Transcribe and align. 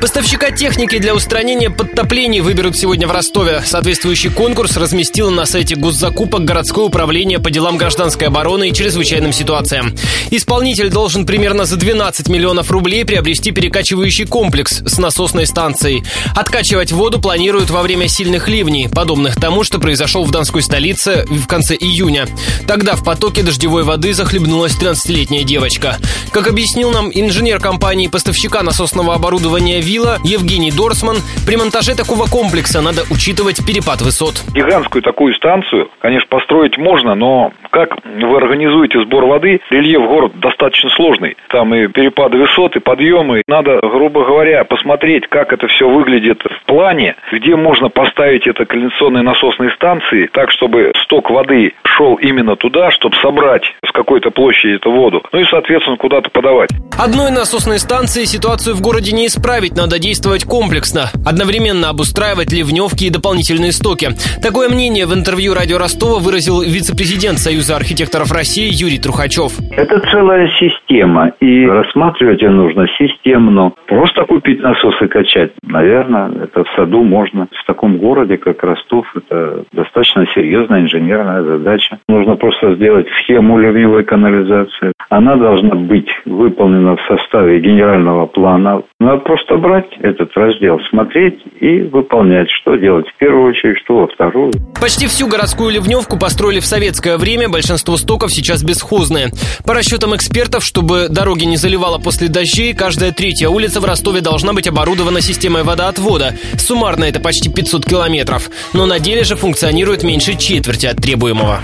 Поставщика 0.00 0.50
техники 0.50 0.98
для 0.98 1.14
устранения 1.14 1.68
подтоплений 1.68 2.40
выберут 2.40 2.74
сегодня 2.74 3.06
в 3.06 3.12
Ростове. 3.12 3.62
Соответствующий 3.66 4.30
конкурс 4.30 4.78
разместило 4.78 5.28
на 5.28 5.44
сайте 5.44 5.76
госзакупок 5.76 6.42
городское 6.42 6.86
управление 6.86 7.38
по 7.38 7.50
делам 7.50 7.76
гражданской 7.76 8.28
обороны 8.28 8.70
и 8.70 8.72
чрезвычайным 8.72 9.34
ситуациям. 9.34 9.94
Исполнитель 10.30 10.88
должен 10.88 11.26
примерно 11.26 11.66
за 11.66 11.76
12 11.76 12.28
миллионов 12.28 12.70
рублей 12.70 13.04
приобрести 13.04 13.50
перекачивающий 13.50 14.24
комплекс 14.24 14.80
с 14.86 14.96
насосной 14.96 15.46
станцией. 15.46 16.02
Откачивать 16.34 16.92
воду 16.92 17.20
планируют 17.20 17.68
во 17.68 17.82
время 17.82 18.08
сильных 18.08 18.48
ливней, 18.48 18.88
подобных 18.88 19.36
тому, 19.36 19.64
что 19.64 19.78
произошел 19.78 20.24
в 20.24 20.30
Донской 20.30 20.62
столице 20.62 21.26
в 21.28 21.46
конце 21.46 21.74
июня. 21.74 22.26
Тогда 22.66 22.96
в 22.96 23.04
потоке 23.04 23.42
дождевой 23.42 23.82
воды 23.82 24.14
захлебнулась 24.14 24.78
13-летняя 24.80 25.44
девочка. 25.44 25.98
Как 26.32 26.48
объяснил 26.48 26.90
нам 26.90 27.10
инженер 27.12 27.60
компании 27.60 28.06
поставщика 28.06 28.62
насосного 28.62 29.14
оборудования 29.14 29.82
«Вилла» 29.90 30.18
Евгений 30.22 30.70
Дорсман, 30.70 31.16
при 31.44 31.56
монтаже 31.56 31.96
такого 31.96 32.26
комплекса 32.26 32.80
надо 32.80 33.02
учитывать 33.10 33.66
перепад 33.66 34.00
высот. 34.02 34.40
Гигантскую 34.54 35.02
такую 35.02 35.34
станцию, 35.34 35.90
конечно, 35.98 36.28
построить 36.28 36.78
можно, 36.78 37.16
но 37.16 37.52
как 37.70 37.96
вы 38.04 38.36
организуете 38.36 39.00
сбор 39.00 39.24
воды, 39.24 39.60
рельеф 39.70 40.02
город 40.06 40.32
достаточно 40.40 40.90
сложный. 40.90 41.36
Там 41.48 41.74
и 41.74 41.86
перепады 41.88 42.38
высот, 42.38 42.76
и 42.76 42.80
подъемы. 42.80 43.42
Надо, 43.46 43.78
грубо 43.80 44.24
говоря, 44.24 44.64
посмотреть, 44.64 45.26
как 45.28 45.52
это 45.52 45.68
все 45.68 45.88
выглядит 45.88 46.42
в 46.42 46.64
плане, 46.66 47.16
где 47.32 47.56
можно 47.56 47.88
поставить 47.88 48.46
это 48.46 48.64
кондиционные 48.64 49.22
насосные 49.22 49.70
станции, 49.70 50.28
так, 50.32 50.50
чтобы 50.50 50.92
сток 51.02 51.30
воды 51.30 51.72
шел 51.84 52.16
именно 52.16 52.56
туда, 52.56 52.90
чтобы 52.90 53.16
собрать 53.16 53.62
с 53.86 53.92
какой-то 53.92 54.30
площади 54.30 54.74
эту 54.74 54.90
воду. 54.90 55.22
Ну 55.32 55.40
и, 55.40 55.44
соответственно, 55.44 55.96
куда-то 55.96 56.30
подавать. 56.30 56.70
Одной 56.98 57.30
насосной 57.30 57.78
станции 57.78 58.24
ситуацию 58.24 58.74
в 58.74 58.80
городе 58.80 59.12
не 59.12 59.26
исправить, 59.26 59.76
надо 59.76 59.98
действовать 59.98 60.44
комплексно. 60.44 61.10
Одновременно 61.24 61.88
обустраивать 61.88 62.52
ливневки 62.52 63.04
и 63.04 63.10
дополнительные 63.10 63.72
стоки. 63.72 64.10
Такое 64.42 64.68
мнение 64.68 65.06
в 65.06 65.14
интервью 65.14 65.54
радио 65.54 65.78
Ростова 65.78 66.18
выразил 66.18 66.62
вице-президент 66.62 67.38
Союза 67.38 67.59
архитекторов 67.68 68.32
России 68.32 68.70
Юрий 68.72 68.98
Трухачев. 68.98 69.52
Это 69.70 70.00
целая 70.10 70.48
система, 70.58 71.32
и 71.40 71.66
рассматривать 71.66 72.40
ее 72.40 72.50
нужно 72.50 72.86
системно. 72.98 73.72
Просто 73.86 74.09
купить 74.24 74.62
насос 74.62 74.94
и 75.02 75.06
качать, 75.06 75.52
наверное, 75.62 76.30
это 76.44 76.64
в 76.64 76.68
саду 76.76 77.02
можно. 77.02 77.48
В 77.52 77.66
таком 77.66 77.98
городе, 77.98 78.36
как 78.36 78.62
Ростов, 78.62 79.06
это 79.16 79.64
достаточно 79.72 80.26
серьезная 80.34 80.82
инженерная 80.82 81.42
задача. 81.42 81.98
Нужно 82.08 82.36
просто 82.36 82.74
сделать 82.74 83.06
схему 83.22 83.58
ливневой 83.58 84.04
канализации. 84.04 84.92
Она 85.08 85.36
должна 85.36 85.74
быть 85.74 86.08
выполнена 86.24 86.96
в 86.96 87.00
составе 87.08 87.60
генерального 87.60 88.26
плана. 88.26 88.82
Надо 88.98 89.18
просто 89.18 89.56
брать 89.56 89.90
этот 90.00 90.36
раздел, 90.36 90.80
смотреть 90.90 91.40
и 91.60 91.80
выполнять, 91.82 92.50
что 92.50 92.76
делать 92.76 93.08
в 93.08 93.16
первую 93.16 93.50
очередь, 93.50 93.78
что 93.78 94.00
во 94.00 94.06
вторую. 94.06 94.52
Почти 94.80 95.06
всю 95.06 95.28
городскую 95.28 95.70
ливневку 95.70 96.18
построили 96.18 96.60
в 96.60 96.66
советское 96.66 97.16
время, 97.16 97.48
большинство 97.48 97.96
стоков 97.96 98.32
сейчас 98.32 98.62
бесхозные. 98.62 99.28
По 99.66 99.74
расчетам 99.74 100.14
экспертов, 100.14 100.62
чтобы 100.64 101.08
дороги 101.08 101.44
не 101.44 101.56
заливало 101.56 101.98
после 101.98 102.28
дождей, 102.28 102.74
каждая 102.74 103.12
третья 103.12 103.48
улица 103.48 103.80
в 103.80 103.84
Ростове 104.10 104.22
должна 104.22 104.52
быть 104.52 104.66
оборудована 104.66 105.20
системой 105.20 105.62
водоотвода. 105.62 106.36
Суммарно 106.58 107.04
это 107.04 107.20
почти 107.20 107.48
500 107.48 107.86
километров. 107.86 108.50
Но 108.72 108.84
на 108.84 108.98
деле 108.98 109.22
же 109.22 109.36
функционирует 109.36 110.02
меньше 110.02 110.34
четверти 110.34 110.86
от 110.86 110.96
требуемого. 110.96 111.62